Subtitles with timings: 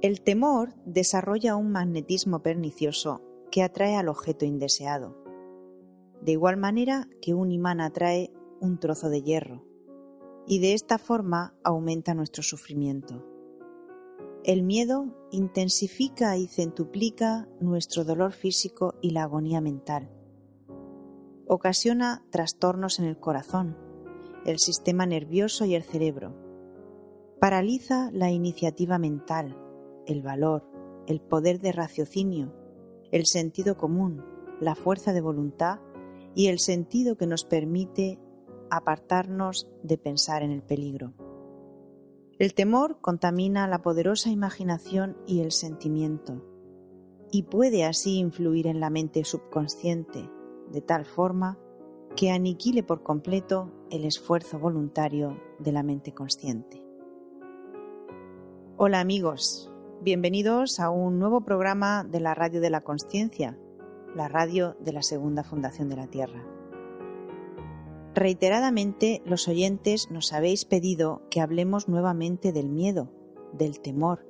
[0.00, 5.16] El temor desarrolla un magnetismo pernicioso que atrae al objeto indeseado,
[6.22, 9.64] de igual manera que un imán atrae un trozo de hierro,
[10.46, 13.26] y de esta forma aumenta nuestro sufrimiento.
[14.44, 20.12] El miedo intensifica y centuplica nuestro dolor físico y la agonía mental.
[21.48, 23.76] Ocasiona trastornos en el corazón,
[24.46, 26.36] el sistema nervioso y el cerebro.
[27.40, 29.56] Paraliza la iniciativa mental,
[30.08, 30.64] el valor,
[31.06, 32.52] el poder de raciocinio,
[33.12, 34.24] el sentido común,
[34.60, 35.78] la fuerza de voluntad
[36.34, 38.18] y el sentido que nos permite
[38.70, 41.12] apartarnos de pensar en el peligro.
[42.38, 46.44] El temor contamina la poderosa imaginación y el sentimiento,
[47.30, 50.30] y puede así influir en la mente subconsciente,
[50.70, 51.58] de tal forma
[52.16, 56.82] que aniquile por completo el esfuerzo voluntario de la mente consciente.
[58.76, 63.58] Hola amigos, Bienvenidos a un nuevo programa de la Radio de la Consciencia,
[64.14, 66.46] la radio de la Segunda Fundación de la Tierra.
[68.14, 73.10] Reiteradamente los oyentes nos habéis pedido que hablemos nuevamente del miedo,
[73.52, 74.24] del temor,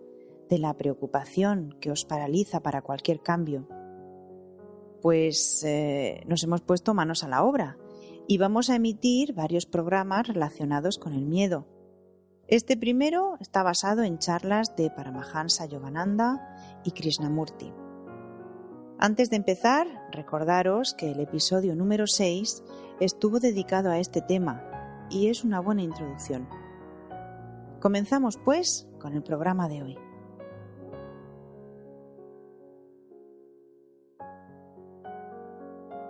[0.49, 3.69] de la preocupación que os paraliza para cualquier cambio.
[5.03, 7.77] Pues eh, nos hemos puesto manos a la obra
[8.27, 11.67] y vamos a emitir varios programas relacionados con el miedo
[12.49, 17.75] este primero está basado en charlas de Paramahansa Yogananda y Krishnamurti.
[18.99, 22.63] Antes de empezar, recordaros que el episodio número 6
[23.01, 24.65] estuvo dedicado a este tema
[25.11, 26.49] y es una buena introducción.
[27.81, 29.99] Comenzamos pues con el programa de hoy.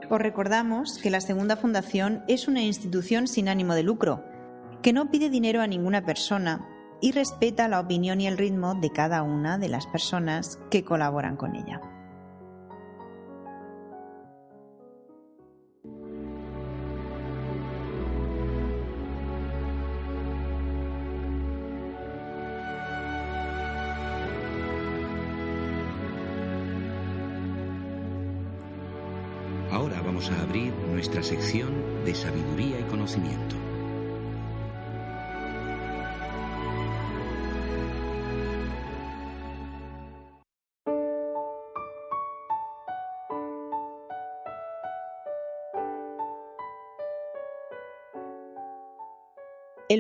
[0.08, 4.22] Os recordamos que la Segunda Fundación es una institución sin ánimo de lucro
[4.88, 6.66] que no pide dinero a ninguna persona
[7.02, 11.36] y respeta la opinión y el ritmo de cada una de las personas que colaboran
[11.36, 11.97] con ella.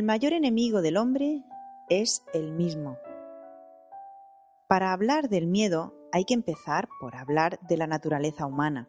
[0.08, 1.44] Mayor enemigo del hombre
[1.90, 2.96] es el mismo.
[4.66, 8.88] Para hablar del miedo hay que empezar por hablar de la naturaleza humana.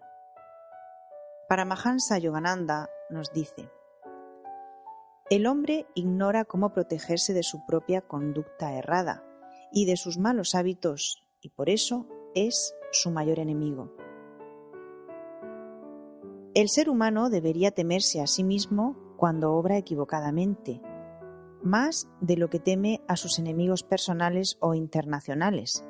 [1.50, 3.70] Paramahansa Yogananda nos dice,
[5.30, 9.22] el hombre ignora cómo protegerse de su propia conducta errada
[9.74, 13.94] y de sus malos hábitos y por eso es su mayor enemigo.
[16.54, 20.82] El ser humano debería temerse a sí mismo cuando obra equivocadamente,
[21.64, 25.86] más de lo que teme a sus enemigos personales o internacionales,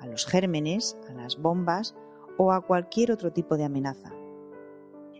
[0.00, 1.96] a los gérmenes, a las bombas
[2.36, 4.12] o a cualquier otro tipo de amenaza.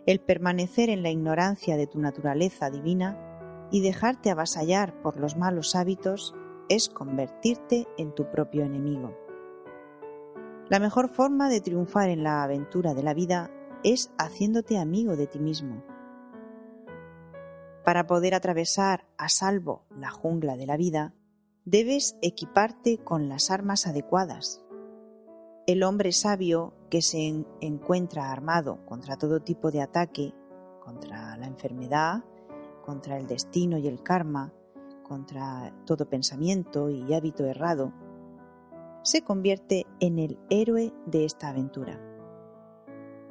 [0.05, 5.75] El permanecer en la ignorancia de tu naturaleza divina y dejarte avasallar por los malos
[5.75, 6.33] hábitos
[6.69, 9.15] es convertirte en tu propio enemigo.
[10.69, 13.51] La mejor forma de triunfar en la aventura de la vida
[13.83, 15.83] es haciéndote amigo de ti mismo.
[17.89, 21.15] Para poder atravesar a salvo la jungla de la vida,
[21.65, 24.63] debes equiparte con las armas adecuadas.
[25.65, 30.35] El hombre sabio que se encuentra armado contra todo tipo de ataque,
[30.79, 32.23] contra la enfermedad,
[32.85, 34.53] contra el destino y el karma,
[35.01, 37.91] contra todo pensamiento y hábito errado,
[39.01, 41.99] se convierte en el héroe de esta aventura.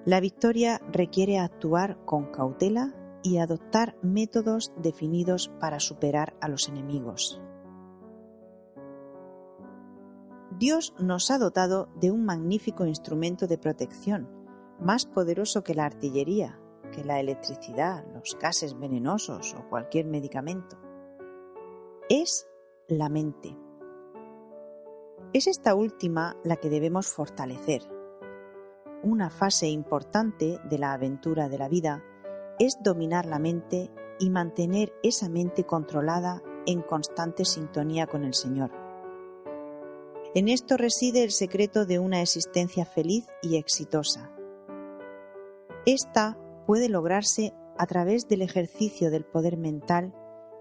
[0.05, 7.41] La victoria requiere actuar con cautela y adoptar métodos definidos para superar a los enemigos.
[10.59, 14.29] Dios nos ha dotado de un magnífico instrumento de protección,
[14.81, 16.59] más poderoso que la artillería,
[16.93, 20.77] que la electricidad, los gases venenosos o cualquier medicamento.
[22.09, 22.49] Es
[22.89, 23.57] la mente.
[25.33, 27.83] Es esta última la que debemos fortalecer.
[29.03, 32.03] Una fase importante de la aventura de la vida
[32.59, 38.71] es dominar la mente y mantener esa mente controlada en constante sintonía con el Señor.
[40.35, 44.31] En esto reside el secreto de una existencia feliz y exitosa.
[45.87, 50.13] Esta puede lograrse a través del ejercicio del poder mental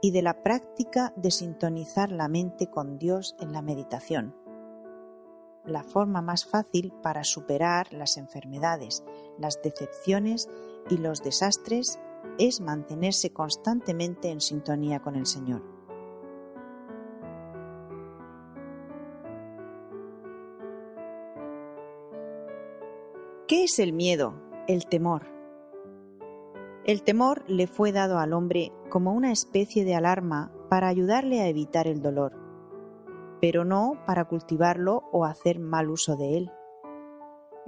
[0.01, 4.35] y de la práctica de sintonizar la mente con Dios en la meditación.
[5.65, 9.03] La forma más fácil para superar las enfermedades,
[9.37, 10.47] las decepciones
[10.89, 11.99] y los desastres
[12.37, 15.63] es mantenerse constantemente en sintonía con el Señor.
[23.47, 24.33] ¿Qué es el miedo?
[24.67, 25.25] El temor.
[26.83, 31.47] El temor le fue dado al hombre como una especie de alarma para ayudarle a
[31.47, 32.33] evitar el dolor,
[33.39, 36.51] pero no para cultivarlo o hacer mal uso de él.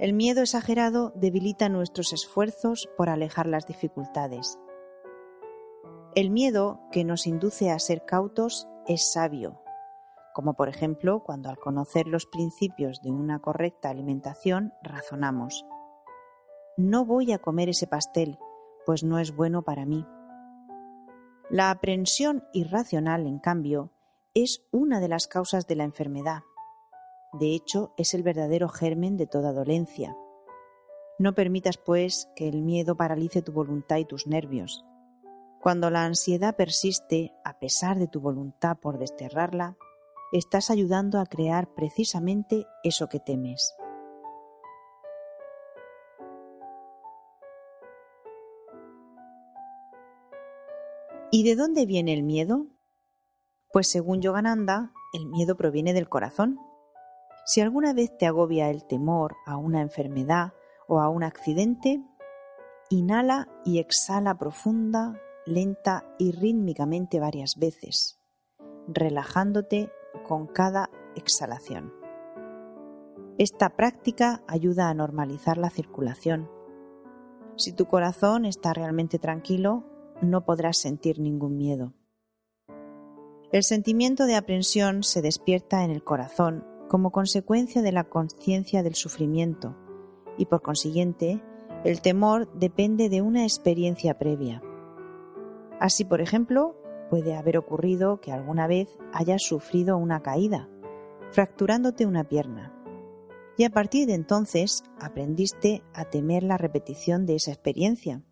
[0.00, 4.58] El miedo exagerado debilita nuestros esfuerzos por alejar las dificultades.
[6.14, 9.62] El miedo que nos induce a ser cautos es sabio,
[10.32, 15.66] como por ejemplo cuando al conocer los principios de una correcta alimentación razonamos.
[16.78, 18.38] No voy a comer ese pastel,
[18.86, 20.06] pues no es bueno para mí.
[21.50, 23.92] La aprensión irracional, en cambio,
[24.32, 26.40] es una de las causas de la enfermedad.
[27.32, 30.16] De hecho, es el verdadero germen de toda dolencia.
[31.18, 34.84] No permitas, pues, que el miedo paralice tu voluntad y tus nervios.
[35.60, 39.76] Cuando la ansiedad persiste, a pesar de tu voluntad por desterrarla,
[40.32, 43.74] estás ayudando a crear precisamente eso que temes.
[51.30, 52.66] ¿Y de dónde viene el miedo?
[53.72, 56.58] Pues según Yogananda, el miedo proviene del corazón.
[57.44, 60.52] Si alguna vez te agobia el temor a una enfermedad
[60.86, 62.02] o a un accidente,
[62.90, 68.20] inhala y exhala profunda, lenta y rítmicamente varias veces,
[68.86, 69.90] relajándote
[70.26, 71.92] con cada exhalación.
[73.38, 76.50] Esta práctica ayuda a normalizar la circulación.
[77.56, 79.84] Si tu corazón está realmente tranquilo,
[80.20, 81.94] no podrás sentir ningún miedo.
[83.52, 88.96] El sentimiento de aprensión se despierta en el corazón como consecuencia de la conciencia del
[88.96, 89.76] sufrimiento.
[90.36, 91.40] Y por consiguiente
[91.84, 94.60] el temor depende de una experiencia previa.
[95.78, 96.74] Así, por ejemplo,
[97.08, 100.68] puede haber ocurrido que alguna vez hayas sufrido una caída,
[101.30, 102.74] fracturándote una pierna,
[103.56, 108.24] y a partir de entonces aprendiste a temer la repetición de esa experiencia.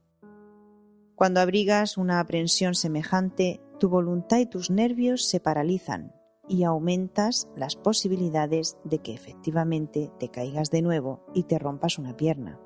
[1.15, 6.18] Cuando abrigas una aprensión semejante, tu voluntad y tus nervios se paralizan
[6.49, 12.17] y aumentas las posibilidades de que efectivamente te caigas de nuevo y te rompas una
[12.17, 12.59] pierna.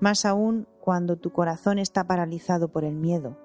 [0.00, 3.38] Más aún cuando tu corazón está paralizado por el miedo,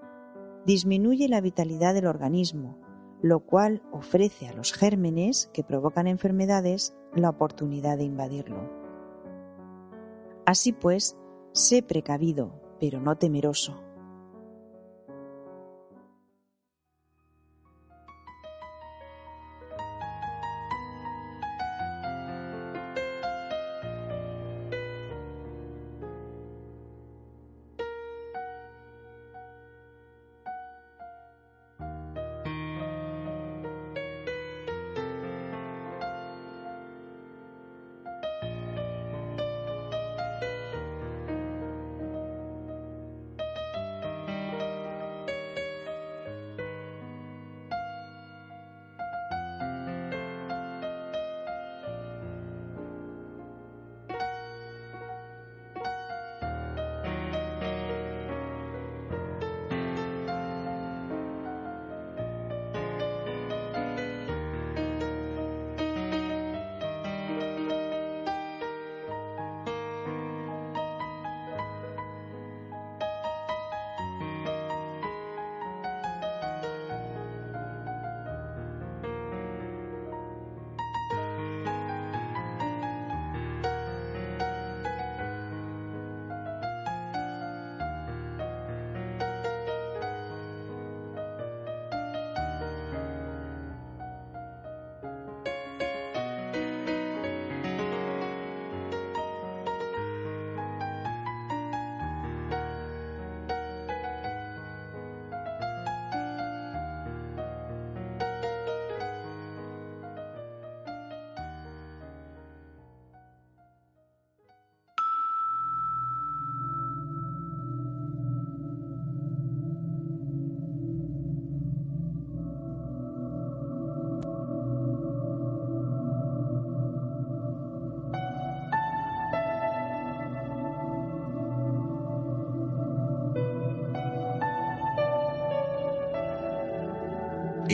[0.66, 2.78] disminuye la vitalidad del organismo,
[3.22, 8.70] lo cual ofrece a los gérmenes que provocan enfermedades la oportunidad de invadirlo.
[10.46, 11.18] Así pues,
[11.52, 13.87] sé precavido, pero no temeroso.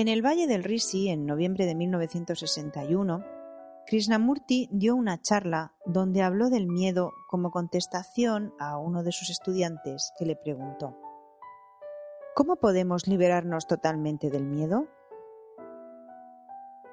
[0.00, 3.22] En el Valle del Risi, en noviembre de 1961,
[3.86, 10.14] Krishnamurti dio una charla donde habló del miedo como contestación a uno de sus estudiantes
[10.18, 10.96] que le preguntó
[12.34, 14.88] ¿Cómo podemos liberarnos totalmente del miedo?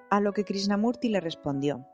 [0.09, 1.87] A lo que Krishnamurti le respondió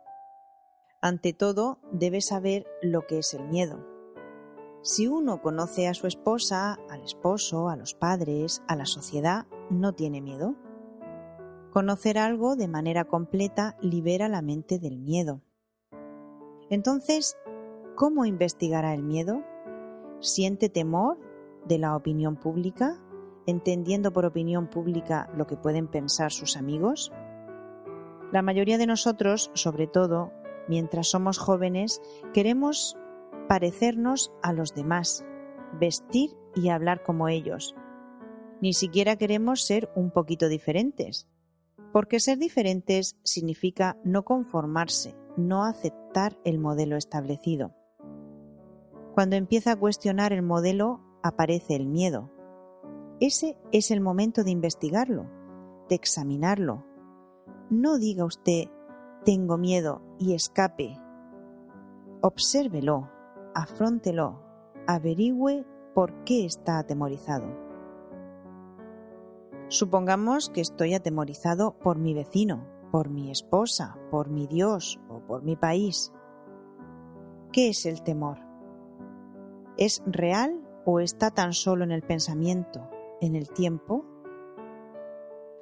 [1.00, 3.86] Ante todo, debes saber lo que es el miedo.
[4.82, 9.93] Si uno conoce a su esposa, al esposo, a los padres, a la sociedad, no
[9.93, 10.55] tiene miedo.
[11.74, 15.42] Conocer algo de manera completa libera la mente del miedo.
[16.70, 17.36] Entonces,
[17.96, 19.42] ¿cómo investigará el miedo?
[20.20, 21.18] ¿Siente temor
[21.65, 23.01] de la opinión pública,
[23.48, 27.12] entendiendo por opinión pública lo que pueden pensar sus amigos?
[28.32, 30.32] La mayoría de nosotros, sobre todo
[30.68, 32.03] mientras somos jóvenes,
[32.36, 33.00] queremos
[33.50, 35.25] parecernos a los demás,
[35.80, 37.74] vestir y hablar como ellos.
[38.62, 41.33] Ni siquiera queremos ser un poquito diferentes
[41.94, 47.76] porque ser diferentes significa no conformarse, no aceptar el modelo establecido.
[49.14, 52.32] Cuando empieza a cuestionar el modelo, aparece el miedo.
[53.20, 55.30] Ese es el momento de investigarlo,
[55.88, 56.84] de examinarlo.
[57.70, 58.70] No diga usted,
[59.24, 60.98] tengo miedo y escape.
[62.22, 63.12] Obsérvelo,
[63.54, 64.42] afróntelo,
[64.88, 67.62] averigüe por qué está atemorizado.
[69.74, 75.42] Supongamos que estoy atemorizado por mi vecino, por mi esposa, por mi Dios o por
[75.42, 76.13] mi país.
[77.51, 78.38] ¿Qué es el temor?
[79.75, 82.88] ¿Es real o está tan solo en el pensamiento,
[83.20, 84.06] en el tiempo?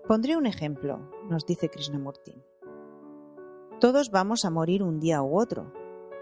[0.10, 1.00] Pondré un ejemplo,
[1.30, 2.36] nos dice Krishnamurti.
[3.80, 5.72] Todos vamos a morir un día u otro.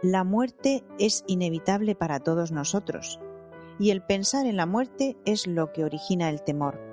[0.04, 3.20] La muerte es inevitable para todos nosotros,
[3.80, 6.89] y el pensar en la muerte es lo que origina el temor.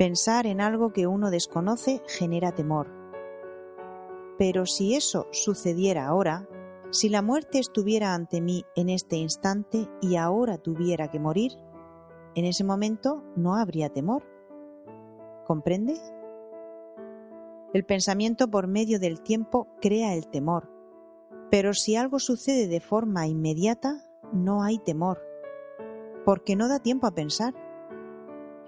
[0.00, 2.90] Pensar en algo que uno desconoce genera temor.
[4.38, 6.48] Pero si eso sucediera ahora,
[6.88, 11.52] si la muerte estuviera ante mí en este instante y ahora tuviera que morir,
[12.34, 14.22] en ese momento no habría temor.
[15.46, 16.00] ¿Comprende?
[17.74, 20.70] El pensamiento por medio del tiempo crea el temor,
[21.50, 25.20] pero si algo sucede de forma inmediata, no hay temor,
[26.24, 27.52] porque no da tiempo a pensar.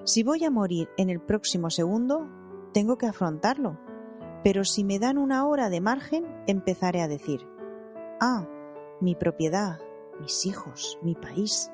[0.05, 2.29] Si voy a morir en el próximo segundo,
[2.73, 3.79] tengo que afrontarlo.
[4.43, 7.49] Pero si me dan una hora de margen, empezaré a decir,
[8.21, 8.49] ah,
[9.01, 9.79] mi propiedad,
[10.21, 11.71] mis hijos, mi país.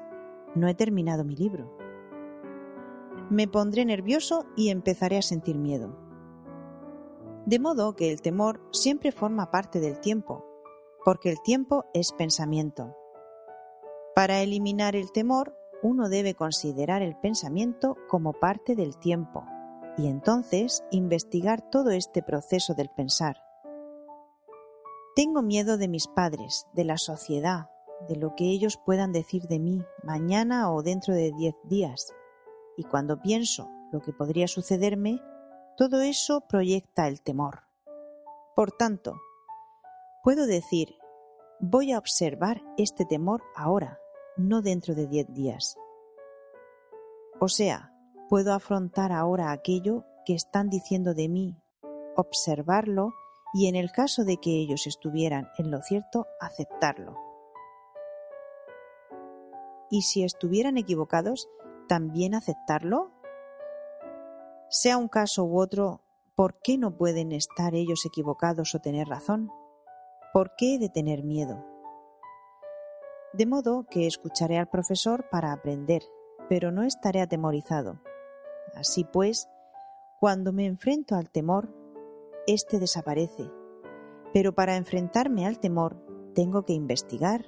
[0.55, 1.75] No he terminado mi libro.
[3.31, 5.97] Me pondré nervioso y empezaré a sentir miedo.
[7.47, 10.45] De modo que el temor siempre forma parte del tiempo,
[11.03, 12.95] porque el tiempo es pensamiento.
[14.15, 19.45] Para eliminar el temor uno debe considerar el pensamiento como parte del tiempo
[19.97, 23.37] y entonces investigar todo este proceso del pensar.
[25.15, 27.71] Tengo miedo de mis padres, de la sociedad,
[28.09, 32.15] de lo que ellos puedan decir de mí mañana o dentro de diez días.
[32.77, 35.21] Y cuando pienso lo que podría sucederme,
[35.77, 37.63] todo eso proyecta el temor.
[38.55, 39.21] Por tanto,
[40.23, 40.95] puedo decir,
[41.61, 43.99] voy a observar este temor ahora,
[44.39, 45.77] no dentro de diez días.
[47.41, 47.93] O sea,
[48.29, 51.57] puedo afrontar ahora aquello que están diciendo de mí,
[52.17, 53.13] observarlo
[53.53, 57.17] y en el caso de que ellos estuvieran en lo cierto, aceptarlo.
[59.91, 61.49] Y si estuvieran equivocados,
[61.89, 63.11] también aceptarlo.
[64.69, 66.03] Sea un caso u otro,
[66.35, 69.51] ¿por qué no pueden estar ellos equivocados o tener razón?
[70.35, 71.65] ¿Por qué he de tener miedo?
[73.33, 76.03] De modo que escucharé al profesor para aprender,
[76.49, 78.01] pero no estaré atemorizado.
[78.75, 79.49] Así pues,
[80.19, 81.69] cuando me enfrento al temor,
[82.47, 83.51] éste desaparece.
[84.33, 86.03] Pero para enfrentarme al temor
[86.35, 87.45] tengo que investigar,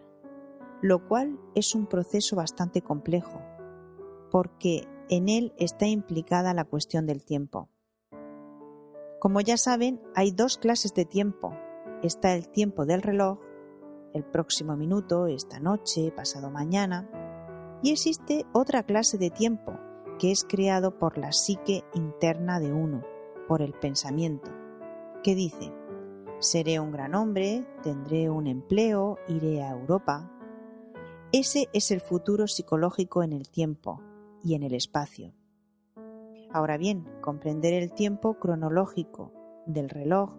[0.83, 3.41] lo cual es un proceso bastante complejo,
[4.31, 7.69] porque en él está implicada la cuestión del tiempo.
[9.19, 11.55] Como ya saben, hay dos clases de tiempo.
[12.03, 13.39] Está el tiempo del reloj
[14.15, 17.09] el próximo minuto, esta noche, pasado mañana,
[17.83, 19.79] y existe otra clase de tiempo
[20.19, 23.03] que es creado por la psique interna de uno,
[23.49, 24.51] por el pensamiento,
[25.23, 25.73] que dice,
[26.41, 30.31] seré un gran hombre, tendré un empleo, iré a Europa.
[31.33, 34.03] Ese es el futuro psicológico en el tiempo
[34.43, 35.33] y en el espacio.
[36.53, 39.33] Ahora bien, comprender el tiempo cronológico
[39.67, 40.35] del reloj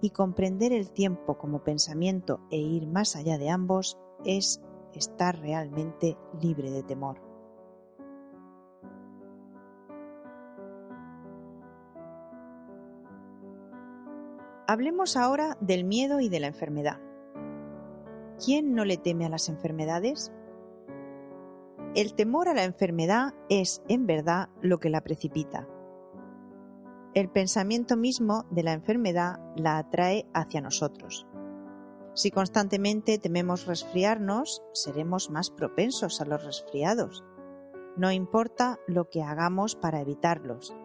[0.00, 4.62] y comprender el tiempo como pensamiento e ir más allá de ambos es
[4.94, 7.20] estar realmente libre de temor.
[14.68, 17.00] Hablemos ahora del miedo y de la enfermedad.
[18.44, 20.32] ¿Quién no le teme a las enfermedades?
[21.94, 25.68] El temor a la enfermedad es, en verdad, lo que la precipita.
[27.16, 31.26] El pensamiento mismo de la enfermedad la atrae hacia nosotros.
[32.12, 37.24] Si constantemente tememos resfriarnos, seremos más propensos a los resfriados.
[37.96, 40.76] No importa lo que hagamos para evitarlos,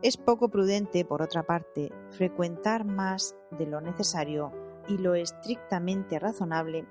[0.00, 4.52] es poco prudente, por otra parte, frecuentar más de lo necesario
[4.86, 6.86] y lo estrictamente razonable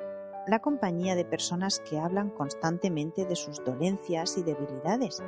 [0.45, 5.23] la compañía de personas que hablan constantemente de sus dolencias y debilidades,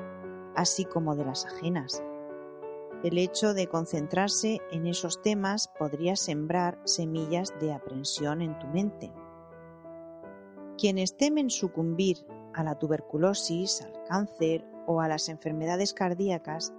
[0.56, 2.04] así como de las ajenas.
[3.02, 9.14] El hecho de concentrarse en esos temas podría sembrar semillas de aprensión en tu mente.
[10.78, 12.18] Quienes temen sucumbir
[12.54, 16.74] a la tuberculosis, al cáncer o a las enfermedades cardíacas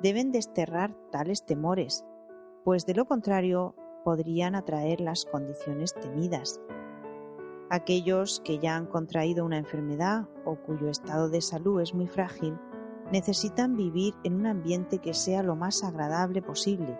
[0.00, 2.04] deben desterrar tales temores,
[2.62, 6.60] pues de lo contrario podrían atraer las condiciones temidas.
[7.68, 12.56] Aquellos que ya han contraído una enfermedad o cuyo estado de salud es muy frágil,
[13.12, 16.98] necesitan vivir en un ambiente que sea lo más agradable posible,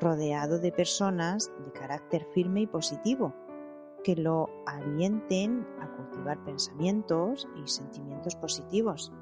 [0.00, 3.34] rodeado de personas de carácter firme y positivo,
[4.04, 9.12] que lo alienten a cultivar pensamientos y sentimientos positivos.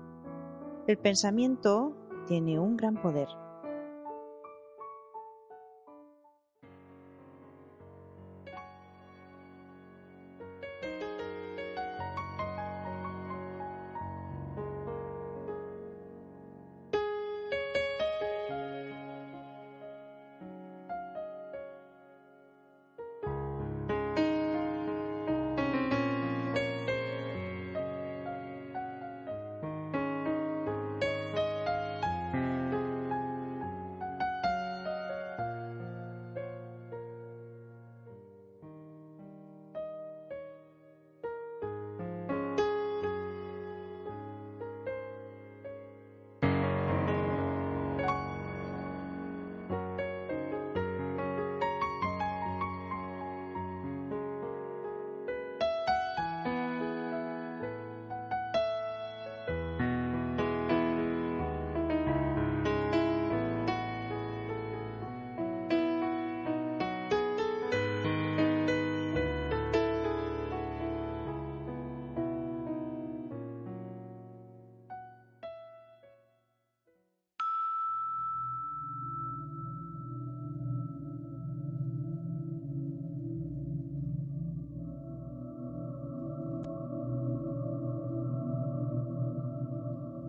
[0.87, 3.29] El pensamiento tiene un gran poder.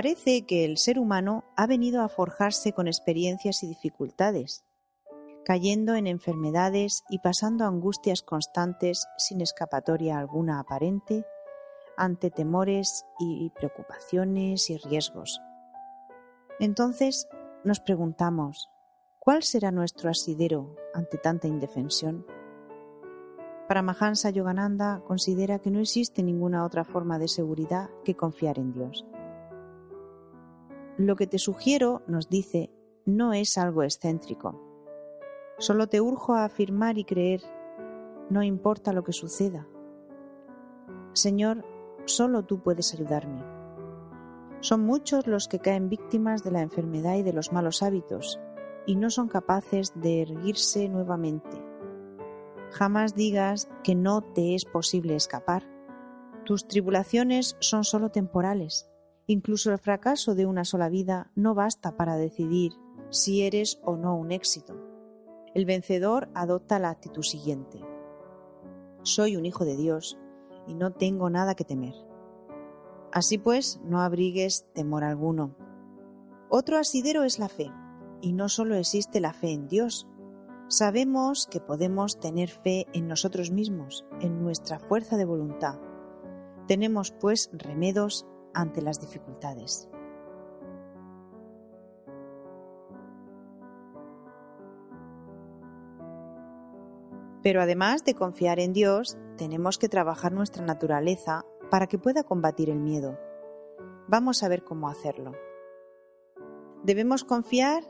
[0.00, 4.64] Parece que el ser humano ha venido a forjarse con experiencias y dificultades,
[5.44, 11.26] cayendo en enfermedades y pasando angustias constantes sin escapatoria alguna aparente,
[11.98, 15.42] ante temores y preocupaciones y riesgos.
[16.60, 17.28] Entonces
[17.62, 18.70] nos preguntamos,
[19.18, 22.24] ¿cuál será nuestro asidero ante tanta indefensión?
[23.68, 29.04] Paramahansa Yogananda considera que no existe ninguna otra forma de seguridad que confiar en Dios.
[31.00, 32.70] Lo que te sugiero, nos dice,
[33.06, 34.60] no es algo excéntrico.
[35.56, 37.40] Solo te urjo a afirmar y creer,
[38.28, 39.66] no importa lo que suceda.
[41.14, 41.64] Señor,
[42.04, 43.42] solo tú puedes ayudarme.
[44.60, 48.38] Son muchos los que caen víctimas de la enfermedad y de los malos hábitos,
[48.84, 51.64] y no son capaces de erguirse nuevamente.
[52.72, 55.66] Jamás digas que no te es posible escapar,
[56.44, 58.90] Tus tribulaciones son solo temporales.
[59.26, 62.72] Incluso el fracaso de una sola vida no basta para decidir
[63.10, 64.76] si eres o no un éxito.
[65.54, 67.80] El vencedor adopta la actitud siguiente.
[69.02, 70.18] Soy un hijo de Dios
[70.66, 71.94] y no tengo nada que temer.
[73.12, 75.56] Así pues, no abrigues temor alguno.
[76.48, 77.72] Otro asidero es la fe,
[78.20, 80.06] y no solo existe la fe en Dios.
[80.68, 85.80] Sabemos que podemos tener fe en nosotros mismos, en nuestra fuerza de voluntad.
[86.68, 89.88] Tenemos, pues, remedos ante las dificultades.
[97.42, 102.68] Pero además de confiar en Dios, tenemos que trabajar nuestra naturaleza para que pueda combatir
[102.68, 103.18] el miedo.
[104.08, 105.32] Vamos a ver cómo hacerlo.
[106.82, 107.82] Debemos confiar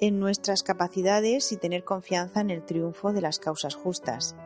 [0.00, 4.36] en nuestras capacidades y tener confianza en el triunfo de las causas justas.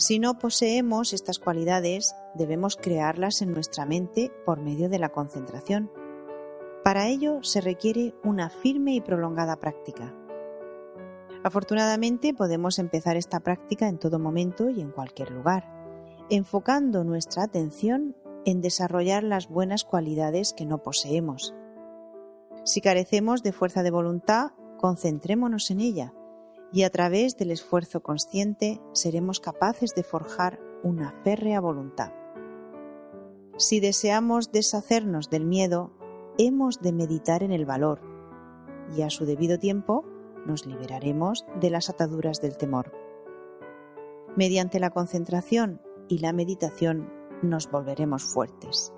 [0.00, 5.92] Si no poseemos estas cualidades, debemos crearlas en nuestra mente por medio de la concentración.
[6.82, 10.14] Para ello se requiere una firme y prolongada práctica.
[11.44, 15.70] Afortunadamente podemos empezar esta práctica en todo momento y en cualquier lugar,
[16.30, 21.54] enfocando nuestra atención en desarrollar las buenas cualidades que no poseemos.
[22.64, 26.14] Si carecemos de fuerza de voluntad, concentrémonos en ella
[26.72, 32.12] y a través del esfuerzo consciente seremos capaces de forjar una férrea voluntad.
[33.56, 35.92] Si deseamos deshacernos del miedo,
[36.38, 38.00] hemos de meditar en el valor
[38.96, 40.04] y a su debido tiempo
[40.46, 42.92] nos liberaremos de las ataduras del temor.
[44.36, 48.92] Mediante la concentración y la meditación nos volveremos fuertes.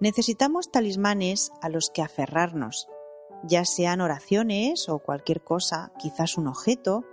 [0.00, 2.88] Necesitamos talismanes a los que aferrarnos,
[3.42, 7.04] ya sean oraciones o cualquier cosa, quizás un objeto,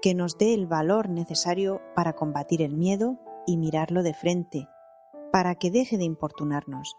[0.00, 4.68] que nos dé el valor necesario para combatir el miedo y mirarlo de frente,
[5.30, 6.96] para que deje de importunarnos.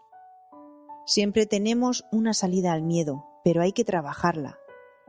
[1.04, 4.58] Siempre tenemos una salida al miedo, pero hay que trabajarla.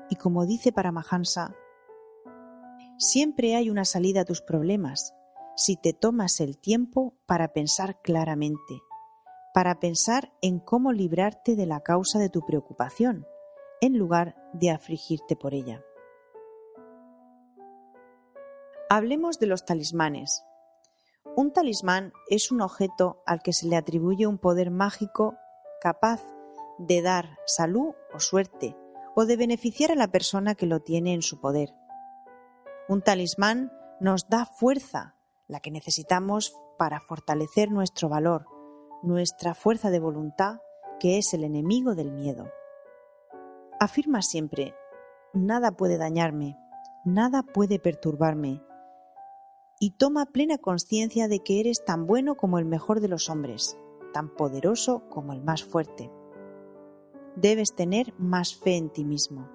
[0.10, 1.56] Y como dice Paramahansa,
[2.98, 5.14] siempre hay una salida a tus problemas
[5.56, 8.82] si te tomas el tiempo para pensar claramente,
[9.56, 13.26] para pensar en cómo librarte de la causa de tu preocupación,
[13.80, 15.82] en lugar de afligirte por ella.
[18.90, 20.44] Hablemos de los talismanes.
[21.38, 25.38] Un talismán es un objeto al que se le atribuye un poder mágico
[25.80, 26.22] capaz
[26.78, 28.76] de dar salud o suerte
[29.16, 31.74] o de beneficiar a la persona que lo tiene en su poder.
[32.90, 35.16] Un talismán nos da fuerza,
[35.48, 38.48] la que necesitamos para fortalecer nuestro valor,
[39.06, 40.58] nuestra fuerza de voluntad,
[41.00, 42.52] que es el enemigo del miedo.
[43.80, 44.74] Afirma siempre,
[45.34, 46.58] nada puede dañarme,
[47.06, 48.64] nada puede perturbarme,
[49.80, 53.78] y toma plena conciencia de que eres tan bueno como el mejor de los hombres,
[54.14, 56.12] tan poderoso como el más fuerte.
[57.36, 59.50] Debes tener más fe en ti mismo.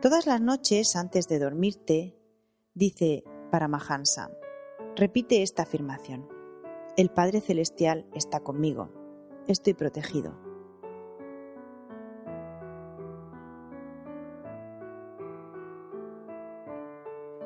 [0.00, 2.16] Todas las noches antes de dormirte,
[2.74, 4.30] dice Paramahansa,
[4.94, 6.37] repite esta afirmación.
[6.98, 8.90] El Padre Celestial está conmigo.
[9.46, 10.36] Estoy protegido.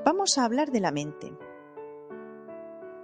[0.06, 1.36] Vamos a hablar de la mente.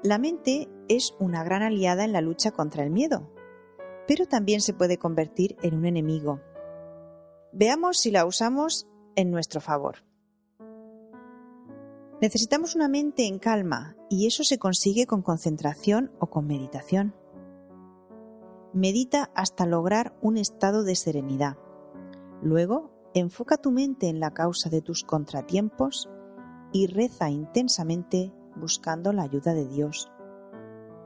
[0.03, 3.31] La mente es una gran aliada en la lucha contra el miedo,
[4.07, 6.41] pero también se puede convertir en un enemigo.
[7.53, 10.08] Veamos si la usamos en nuestro favor.
[12.21, 17.15] Necesitamos una mente en calma y eso se consigue con concentración o con meditación.
[18.73, 21.57] Medita hasta lograr un estado de serenidad.
[22.43, 26.11] Luego, enfoca tu mente en la causa de tus contratiempos
[26.73, 30.11] y reza intensamente buscando la ayuda de Dios.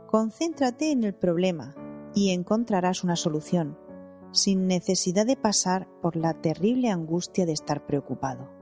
[0.07, 1.75] Concéntrate en el problema
[2.15, 3.79] y encontrarás una solución,
[4.33, 8.62] sin necesidad de pasar por la terrible angustia de estar preocupado.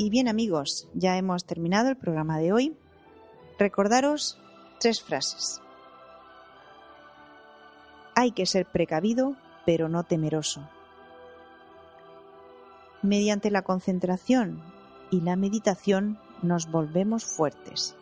[0.00, 2.76] Y bien amigos, ya hemos terminado el programa de hoy.
[3.58, 4.38] Recordaros
[4.78, 5.60] tres frases.
[8.14, 9.34] Hay que ser precavido,
[9.66, 10.68] pero no temeroso.
[13.02, 14.62] Mediante la concentración
[15.10, 17.96] y la meditación nos volvemos fuertes.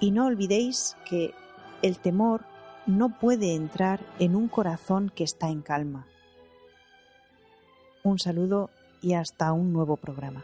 [0.00, 1.34] Y no olvidéis que
[1.82, 2.46] el temor
[2.86, 6.06] no puede entrar en un corazón que está en calma.
[8.02, 10.42] Un saludo y hasta un nuevo programa.